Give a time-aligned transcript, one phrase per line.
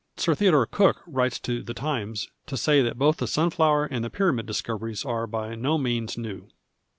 [0.17, 4.09] Sir Theodore Cook writes to The Times to say that both the sunflower and the
[4.09, 6.47] Pyramid discoveries are by no means new.